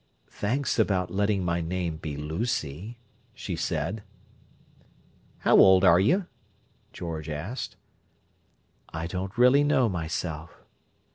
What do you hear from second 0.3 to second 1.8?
"Thanks about letting my